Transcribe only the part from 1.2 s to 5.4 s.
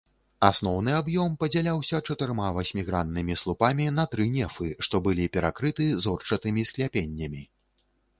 падзяляўся чатырма васьміграннымі слупамі на тры нефы, што былі